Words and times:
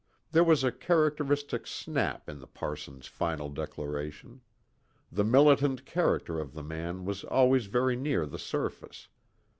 There 0.31 0.43
was 0.43 0.63
a 0.63 0.71
characteristic 0.71 1.67
snap 1.67 2.27
in 2.27 2.39
the 2.39 2.47
parson's 2.47 3.05
final 3.05 3.49
declaration. 3.49 4.41
The 5.11 5.23
militant 5.23 5.85
character 5.85 6.39
of 6.39 6.55
the 6.55 6.63
man 6.63 7.05
was 7.05 7.23
always 7.23 7.67
very 7.67 7.95
near 7.95 8.25
the 8.25 8.39
surface. 8.39 9.09